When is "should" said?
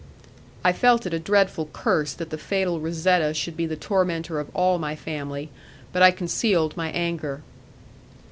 3.35-3.55